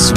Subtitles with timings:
[0.00, 0.16] Zurück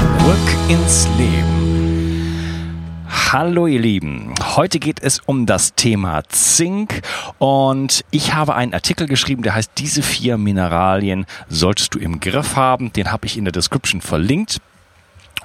[0.70, 3.04] ins Leben.
[3.06, 7.02] Hallo ihr Lieben, heute geht es um das Thema Zink
[7.38, 12.56] und ich habe einen Artikel geschrieben, der heißt Diese vier Mineralien solltest du im Griff
[12.56, 12.94] haben.
[12.94, 14.62] Den habe ich in der Description verlinkt.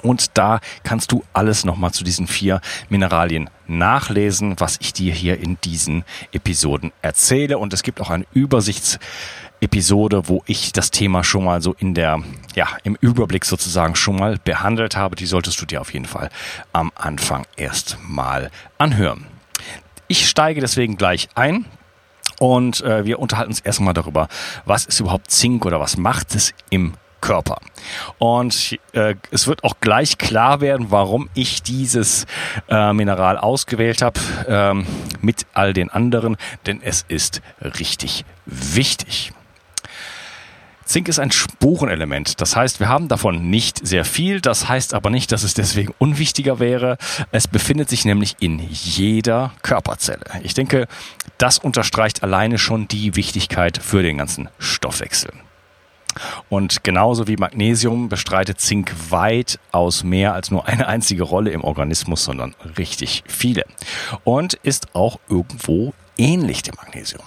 [0.03, 5.39] Und da kannst du alles nochmal zu diesen vier Mineralien nachlesen, was ich dir hier
[5.39, 7.59] in diesen Episoden erzähle.
[7.59, 12.23] Und es gibt auch eine Übersichtsepisode, wo ich das Thema schon mal so in der,
[12.55, 15.17] ja, im Überblick sozusagen schon mal behandelt habe.
[15.17, 16.31] Die solltest du dir auf jeden Fall
[16.73, 19.27] am Anfang erst mal anhören.
[20.09, 21.67] Ich steige deswegen gleich ein.
[22.41, 24.29] Und äh, wir unterhalten uns erstmal darüber,
[24.65, 27.61] was ist überhaupt Zink oder was macht es im Körper.
[28.19, 32.27] Und äh, es wird auch gleich klar werden, warum ich dieses
[32.69, 34.87] äh, Mineral ausgewählt habe ähm,
[35.21, 39.33] mit all den anderen, denn es ist richtig wichtig.
[40.89, 42.41] Zink ist ein Spurenelement.
[42.41, 44.41] Das heißt, wir haben davon nicht sehr viel.
[44.41, 46.97] Das heißt aber nicht, dass es deswegen unwichtiger wäre.
[47.31, 50.25] Es befindet sich nämlich in jeder Körperzelle.
[50.43, 50.89] Ich denke,
[51.37, 55.31] das unterstreicht alleine schon die Wichtigkeit für den ganzen Stoffwechsel.
[56.49, 62.25] Und genauso wie Magnesium bestreitet Zink weitaus mehr als nur eine einzige Rolle im Organismus,
[62.25, 63.65] sondern richtig viele.
[64.25, 67.23] Und ist auch irgendwo ähnlich dem Magnesium.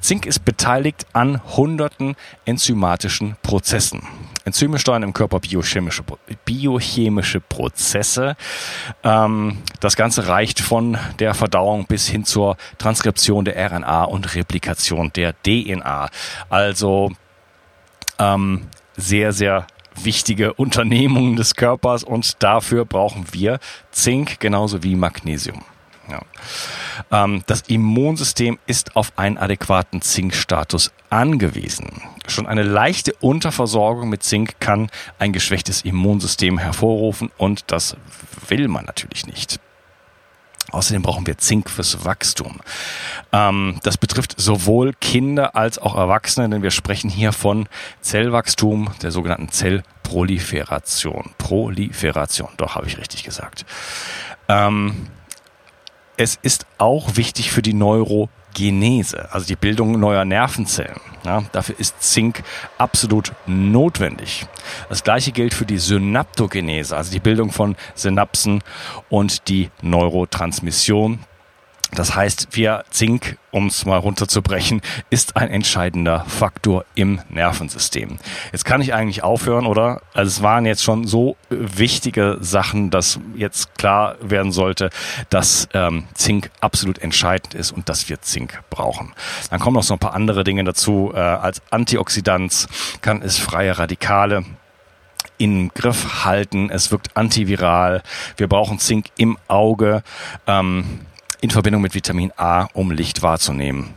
[0.00, 4.02] Zink ist beteiligt an hunderten enzymatischen Prozessen.
[4.44, 6.02] Enzyme steuern im Körper biochemische,
[6.44, 8.36] biochemische Prozesse.
[9.04, 15.12] Ähm, das Ganze reicht von der Verdauung bis hin zur Transkription der RNA und Replikation
[15.14, 16.08] der DNA.
[16.48, 17.12] Also
[18.20, 19.66] ähm, sehr, sehr
[20.04, 23.58] wichtige Unternehmungen des Körpers und dafür brauchen wir
[23.90, 25.64] Zink genauso wie Magnesium.
[26.08, 26.22] Ja.
[27.10, 32.02] Ähm, das Immunsystem ist auf einen adäquaten Zinkstatus angewiesen.
[32.26, 37.96] Schon eine leichte Unterversorgung mit Zink kann ein geschwächtes Immunsystem hervorrufen und das
[38.48, 39.60] will man natürlich nicht.
[40.72, 42.60] Außerdem brauchen wir Zink fürs Wachstum.
[43.32, 47.68] Ähm, das betrifft sowohl Kinder als auch Erwachsene, denn wir sprechen hier von
[48.00, 51.30] Zellwachstum, der sogenannten Zellproliferation.
[51.38, 53.64] Proliferation, doch habe ich richtig gesagt.
[54.48, 55.08] Ähm,
[56.16, 57.72] es ist auch wichtig für die
[58.50, 61.00] Neurogenese, also die Bildung neuer Nervenzellen.
[61.24, 62.42] Ja, dafür ist Zink
[62.78, 64.46] absolut notwendig.
[64.88, 68.62] Das gleiche gilt für die Synaptogenese, also die Bildung von Synapsen
[69.08, 71.20] und die Neurotransmission.
[71.94, 74.80] Das heißt, wir Zink, um es mal runterzubrechen,
[75.10, 78.18] ist ein entscheidender Faktor im Nervensystem.
[78.52, 80.02] Jetzt kann ich eigentlich aufhören, oder?
[80.14, 84.90] Also es waren jetzt schon so wichtige Sachen, dass jetzt klar werden sollte,
[85.30, 89.12] dass ähm, Zink absolut entscheidend ist und dass wir Zink brauchen.
[89.50, 91.12] Dann kommen noch so ein paar andere Dinge dazu.
[91.14, 92.66] Äh, als Antioxidant
[93.00, 94.44] kann es freie Radikale
[95.40, 96.70] in Griff halten.
[96.70, 98.02] Es wirkt antiviral.
[98.36, 100.02] Wir brauchen Zink im Auge.
[100.46, 101.00] Ähm,
[101.40, 103.94] in Verbindung mit Vitamin A, um Licht wahrzunehmen.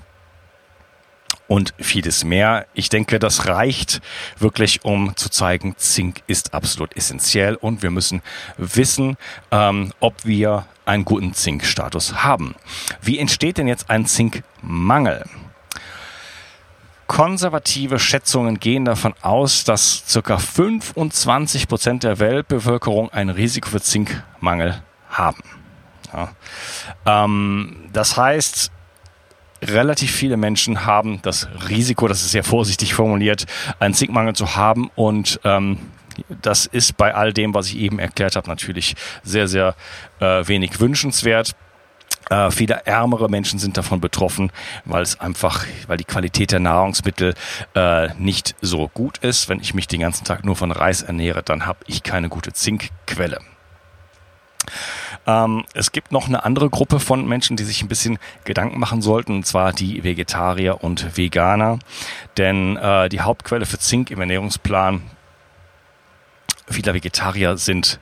[1.48, 2.66] Und vieles mehr.
[2.74, 4.02] Ich denke, das reicht
[4.40, 8.22] wirklich, um zu zeigen, Zink ist absolut essentiell und wir müssen
[8.58, 9.18] wissen,
[9.52, 12.56] ähm, ob wir einen guten Zinkstatus haben.
[13.02, 15.26] Wie entsteht denn jetzt ein Zinkmangel?
[17.08, 20.38] Konservative Schätzungen gehen davon aus, dass ca.
[20.38, 25.44] 25 Prozent der Weltbevölkerung ein Risiko für Zinkmangel haben.
[26.14, 26.30] Ja.
[27.06, 28.72] Ähm, das heißt,
[29.62, 33.46] relativ viele Menschen haben das Risiko, das ist sehr vorsichtig formuliert,
[33.80, 35.80] einen Zinkmangel zu haben und ähm,
[36.42, 39.76] das ist bei all dem, was ich eben erklärt habe, natürlich sehr, sehr
[40.20, 41.56] äh, wenig wünschenswert.
[42.30, 44.52] Äh, viele ärmere Menschen sind davon betroffen,
[44.86, 47.34] weil es einfach, weil die Qualität der Nahrungsmittel
[47.76, 49.50] äh, nicht so gut ist.
[49.50, 52.54] Wenn ich mich den ganzen Tag nur von Reis ernähre, dann habe ich keine gute
[52.54, 53.40] Zinkquelle.
[55.26, 59.02] Ähm, es gibt noch eine andere Gruppe von Menschen, die sich ein bisschen Gedanken machen
[59.02, 61.80] sollten, und zwar die Vegetarier und Veganer.
[62.38, 65.02] Denn äh, die Hauptquelle für Zink im Ernährungsplan
[66.70, 68.00] vieler Vegetarier sind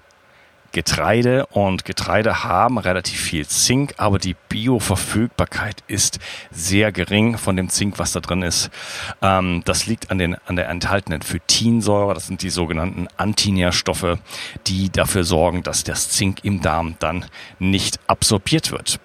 [0.72, 6.20] Getreide und Getreide haben relativ viel Zink, aber die Bioverfügbarkeit ist
[6.50, 8.70] sehr gering von dem Zink, was da drin ist.
[9.22, 14.18] Ähm, das liegt an, den, an der enthaltenen Phytinsäure, das sind die sogenannten Antinährstoffe,
[14.68, 17.26] die dafür sorgen, dass das Zink im Darm dann
[17.60, 19.00] nicht absorbiert wird.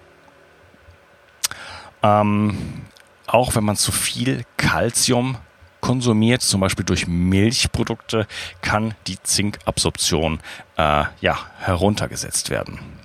[2.03, 2.85] Ähm,
[3.25, 5.37] auch wenn man zu viel Calcium
[5.81, 8.27] konsumiert, zum Beispiel durch Milchprodukte,
[8.61, 10.39] kann die Zinkabsorption
[10.77, 12.96] äh, ja, heruntergesetzt werden.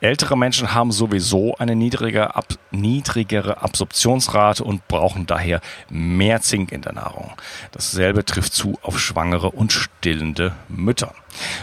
[0.00, 6.82] Ältere Menschen haben sowieso eine niedrige, ab, niedrigere Absorptionsrate und brauchen daher mehr Zink in
[6.82, 7.32] der Nahrung.
[7.72, 11.14] Dasselbe trifft zu auf schwangere und stillende Mütter.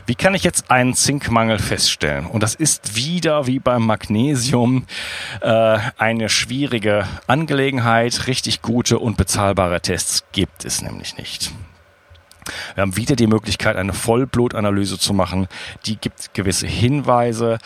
[0.08, 2.26] Wie kann ich jetzt einen Zinkmangel feststellen?
[2.26, 4.86] Und das ist wieder wie beim Magnesium
[5.42, 8.26] äh, eine schwierige Angelegenheit.
[8.26, 11.52] Richtig gute und bezahlbare Tests gibt es nämlich nicht.
[12.76, 15.48] Wir haben wieder die Möglichkeit, eine Vollblutanalyse zu machen.
[15.86, 17.60] Die gibt gewisse Hinweise,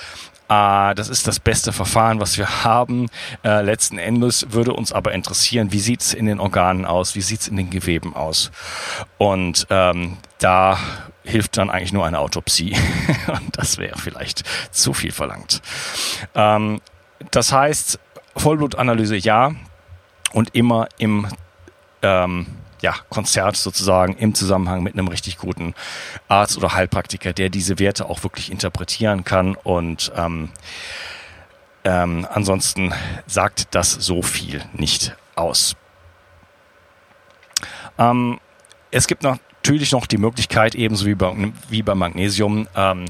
[0.49, 3.07] äh, das ist das beste Verfahren, was wir haben.
[3.43, 7.21] Äh, letzten Endes würde uns aber interessieren, wie sieht es in den Organen aus, wie
[7.21, 8.51] sieht es in den Geweben aus.
[9.17, 10.77] Und ähm, da
[11.23, 12.75] hilft dann eigentlich nur eine Autopsie.
[13.27, 15.61] Und das wäre vielleicht zu viel verlangt.
[16.35, 16.81] Ähm,
[17.31, 17.99] das heißt,
[18.35, 19.51] Vollblutanalyse ja
[20.33, 21.27] und immer im
[22.01, 22.45] ähm,
[22.81, 25.73] ja, Konzert sozusagen im Zusammenhang mit einem richtig guten
[26.27, 30.49] Arzt oder Heilpraktiker, der diese Werte auch wirklich interpretieren kann und ähm,
[31.83, 32.93] ähm, ansonsten
[33.27, 35.75] sagt das so viel nicht aus.
[37.97, 38.39] Ähm,
[38.91, 41.33] es gibt natürlich noch die Möglichkeit, ebenso wie bei,
[41.69, 43.05] wie bei Magnesium, ähm,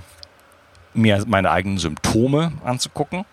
[0.94, 3.26] mir meine eigenen Symptome anzugucken.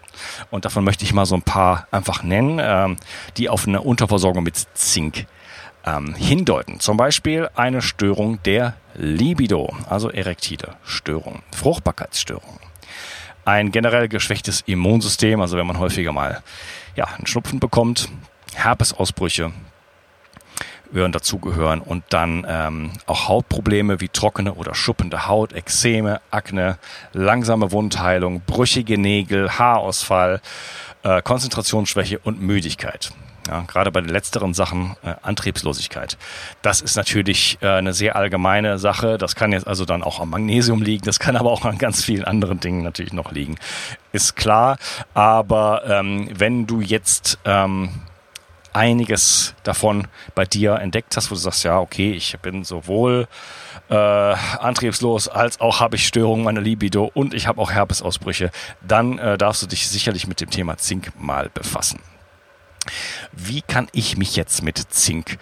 [0.51, 2.97] Und davon möchte ich mal so ein paar einfach nennen, ähm,
[3.37, 5.27] die auf eine Unterversorgung mit Zink
[5.87, 6.81] ähm, hindeuten.
[6.81, 12.59] Zum Beispiel eine Störung der Libido, also erektile Störung, Fruchtbarkeitsstörung.
[13.45, 16.43] Ein generell geschwächtes Immunsystem, also wenn man häufiger mal
[16.97, 18.09] ja, einen Schnupfen bekommt,
[18.55, 19.53] Herpesausbrüche
[20.91, 26.79] würden dazugehören und dann ähm, auch Hautprobleme wie trockene oder schuppende Haut, Ekzeme, Akne,
[27.13, 30.41] langsame Wundheilung, brüchige Nägel, Haarausfall,
[31.03, 33.13] äh, Konzentrationsschwäche und Müdigkeit.
[33.47, 36.17] Ja, gerade bei den letzteren Sachen äh, Antriebslosigkeit.
[36.63, 39.19] Das ist natürlich äh, eine sehr allgemeine Sache.
[39.19, 41.05] Das kann jetzt also dann auch am Magnesium liegen.
[41.05, 43.57] Das kann aber auch an ganz vielen anderen Dingen natürlich noch liegen.
[44.13, 44.79] Ist klar.
[45.13, 47.91] Aber ähm, wenn du jetzt ähm,
[48.73, 53.29] einiges davon bei dir entdeckt hast, wo du sagst, ja, okay, ich bin sowohl
[53.89, 58.51] äh, antriebslos als auch habe ich Störungen meiner Libido und ich habe auch Herpesausbrüche,
[58.81, 62.01] dann äh, darfst du dich sicherlich mit dem Thema Zink mal befassen.
[63.33, 65.39] Wie kann ich mich jetzt mit Zink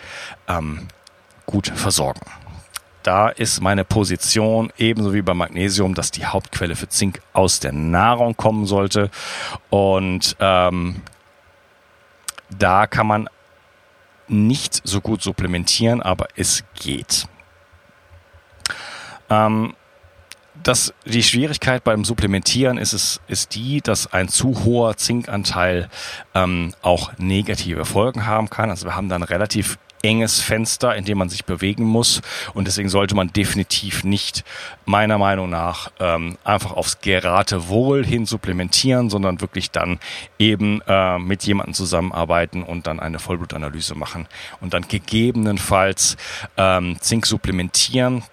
[0.49, 0.89] ähm,
[1.47, 2.21] gut versorgen?
[3.03, 7.73] Da ist meine Position ebenso wie beim Magnesium, dass die Hauptquelle für Zink aus der
[7.73, 9.11] Nahrung kommen sollte.
[9.71, 11.03] Und ähm,
[12.51, 13.29] da kann man
[14.29, 17.27] nicht so gut supplementieren, aber es geht.
[19.29, 19.75] Ähm,
[20.63, 25.89] das, die Schwierigkeit beim Supplementieren ist es, ist die, dass ein zu hoher Zinkanteil
[26.35, 28.71] ähm, auch negative Folgen haben kann.
[28.71, 32.23] Also wir haben dann relativ enges Fenster, in dem man sich bewegen muss.
[32.55, 34.45] Und deswegen sollte man definitiv nicht,
[34.85, 40.01] meiner Meinung nach, ähm, einfach aufs Geratewohl hin supplementieren, sondern wirklich dann
[40.39, 44.27] eben äh, mit jemandem zusammenarbeiten und dann eine Vollblutanalyse machen
[44.61, 46.17] und dann gegebenenfalls
[46.57, 48.25] ähm, Zink supplementieren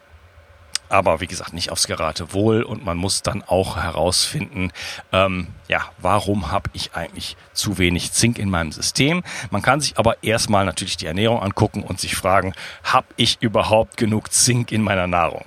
[0.89, 4.71] aber wie gesagt nicht aufs Geratewohl und man muss dann auch herausfinden,
[5.11, 9.23] ähm, ja, warum habe ich eigentlich zu wenig Zink in meinem System.
[9.51, 12.53] Man kann sich aber erstmal natürlich die Ernährung angucken und sich fragen,
[12.83, 15.45] habe ich überhaupt genug Zink in meiner Nahrung?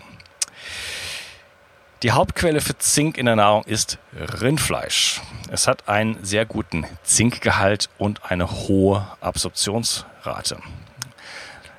[2.03, 5.21] Die Hauptquelle für Zink in der Nahrung ist Rindfleisch.
[5.51, 10.59] Es hat einen sehr guten Zinkgehalt und eine hohe Absorptionsrate.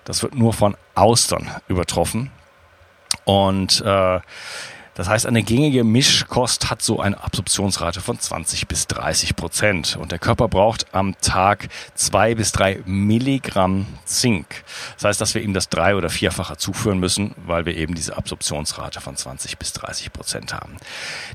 [0.05, 2.31] Das wird nur von Austern übertroffen.
[3.25, 4.19] Und äh,
[4.95, 9.97] das heißt, eine gängige Mischkost hat so eine Absorptionsrate von 20 bis 30 Prozent.
[9.99, 14.63] Und der Körper braucht am Tag zwei bis drei Milligramm Zink.
[14.95, 18.15] Das heißt, dass wir ihm das drei- oder vierfache zuführen müssen, weil wir eben diese
[18.15, 20.77] Absorptionsrate von 20 bis 30 Prozent haben.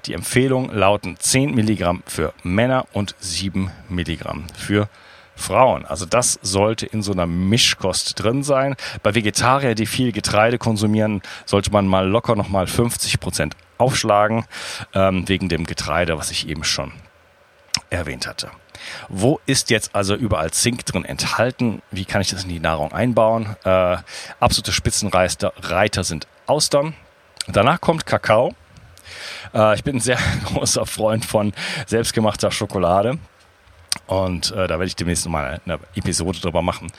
[0.07, 5.08] Die Empfehlung lauten 10 Milligramm für Männer und 7 Milligramm für Frauen.
[5.39, 5.87] Frauen.
[5.87, 8.77] Also das sollte in so einer Mischkost drin sein.
[9.03, 14.45] Bei Vegetarier, die viel Getreide konsumieren, sollte man mal locker nochmal 50 Prozent aufschlagen,
[14.95, 16.93] ähm, wegen dem Getreide, was ich eben schon
[17.91, 18.51] erwähnt hatte.
[19.09, 21.83] Wo ist jetzt also überall Zink drin enthalten?
[21.91, 23.57] Wie kann ich das in die Nahrung einbauen?
[23.65, 23.99] Äh,
[24.41, 26.95] absolute Spitzenreiter Reiter sind Austern.
[27.47, 28.55] Danach kommt Kakao.
[29.55, 31.53] Äh, ich bin ein sehr großer Freund von
[31.87, 33.19] selbstgemachter Schokolade.
[34.07, 36.91] Und äh, da werde ich demnächst mal eine Episode drüber machen.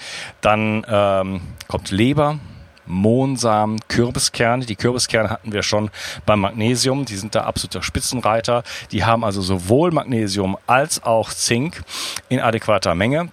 [0.41, 2.39] Dann ähm, kommt Leber,
[2.85, 4.65] Mohnsamen, Kürbiskerne.
[4.65, 5.91] Die Kürbiskerne hatten wir schon
[6.25, 7.05] beim Magnesium.
[7.05, 8.63] Die sind da absoluter Spitzenreiter.
[8.91, 11.83] Die haben also sowohl Magnesium als auch Zink
[12.29, 13.31] in adäquater Menge.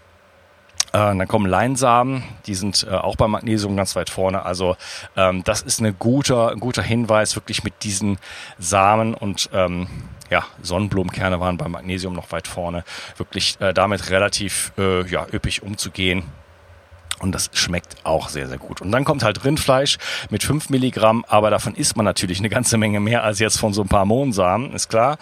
[0.93, 4.45] Äh, dann kommen Leinsamen, die sind äh, auch beim Magnesium ganz weit vorne.
[4.45, 4.77] Also
[5.17, 8.19] ähm, das ist eine guter, ein guter Hinweis, wirklich mit diesen
[8.59, 9.89] Samen und ähm,
[10.31, 12.85] ja, Sonnenblumenkerne waren beim Magnesium noch weit vorne,
[13.17, 16.25] wirklich äh, damit relativ äh, ja, üppig umzugehen.
[17.19, 18.83] Und das schmeckt auch sehr, sehr gut.
[18.83, 19.97] Und dann kommt halt Rindfleisch
[20.29, 23.73] mit 5 Milligramm, aber davon isst man natürlich eine ganze Menge mehr als jetzt von
[23.73, 25.17] so ein paar Mohnsamen, ist klar.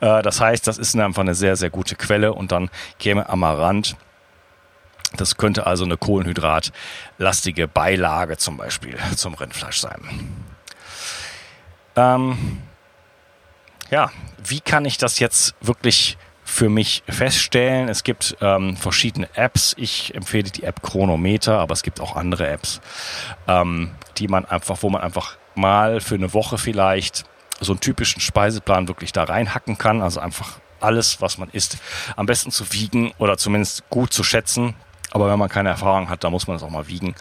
[0.00, 2.32] Äh, das heißt, das ist einfach eine sehr, sehr gute Quelle.
[2.32, 3.96] Und dann käme Amaranth.
[5.16, 10.00] Das könnte also eine kohlenhydratlastige Beilage zum Beispiel zum Rindfleisch sein.
[11.94, 12.60] Ähm,
[13.90, 14.10] ja,
[14.44, 16.16] wie kann ich das jetzt wirklich
[16.46, 17.88] für mich feststellen.
[17.88, 19.74] Es gibt ähm, verschiedene Apps.
[19.76, 22.80] Ich empfehle die App Chronometer, aber es gibt auch andere Apps,
[23.48, 27.24] ähm, die man einfach, wo man einfach mal für eine Woche vielleicht
[27.60, 30.00] so einen typischen Speiseplan wirklich da reinhacken kann.
[30.00, 31.78] Also einfach alles, was man isst,
[32.14, 34.74] am besten zu wiegen oder zumindest gut zu schätzen.
[35.10, 37.14] Aber wenn man keine Erfahrung hat, dann muss man es auch mal wiegen.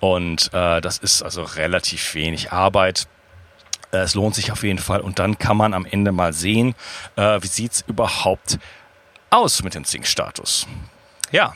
[0.00, 3.08] Und äh, das ist also relativ wenig Arbeit.
[3.92, 5.00] Äh, es lohnt sich auf jeden Fall.
[5.00, 6.74] Und dann kann man am Ende mal sehen,
[7.16, 8.58] äh, wie sieht's überhaupt
[9.30, 10.66] aus mit dem Zinkstatus.
[11.30, 11.52] Ja,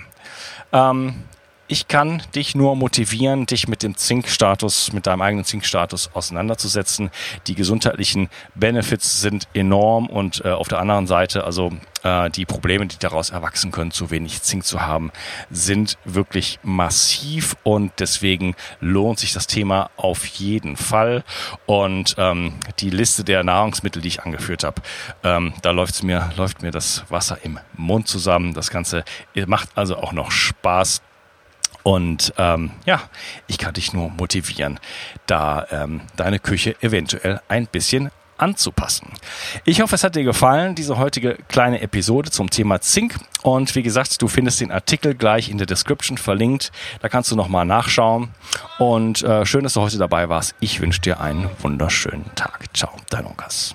[0.72, 1.24] ähm,
[1.73, 7.11] ich kann dich nur motivieren, dich mit dem Zinkstatus, mit deinem eigenen Zinkstatus auseinanderzusetzen.
[7.47, 12.85] Die gesundheitlichen Benefits sind enorm und äh, auf der anderen Seite, also äh, die Probleme,
[12.85, 15.12] die daraus erwachsen können, zu wenig Zink zu haben,
[15.50, 21.25] sind wirklich massiv und deswegen lohnt sich das Thema auf jeden Fall.
[21.64, 24.83] Und ähm, die Liste der Nahrungsmittel, die ich angeführt habe,
[25.25, 28.52] ähm, da läuft's mir, läuft mir das Wasser im Mund zusammen.
[28.52, 29.07] Das Ganze
[29.47, 31.00] macht also auch noch Spaß
[31.82, 33.02] und ähm, ja,
[33.46, 34.78] ich kann dich nur motivieren,
[35.26, 38.10] da ähm, deine Küche eventuell ein bisschen
[38.42, 39.08] anzupassen.
[39.64, 43.14] Ich hoffe, es hat dir gefallen, diese heutige kleine Episode zum Thema Zink.
[43.42, 46.72] Und wie gesagt, du findest den Artikel gleich in der Description verlinkt.
[47.00, 48.30] Da kannst du nochmal nachschauen.
[48.78, 50.54] Und äh, schön, dass du heute dabei warst.
[50.60, 52.66] Ich wünsche dir einen wunderschönen Tag.
[52.74, 53.74] Ciao, dein Onkas.